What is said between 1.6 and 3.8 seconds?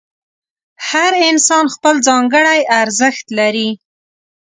خپل ځانګړی ارزښت لري.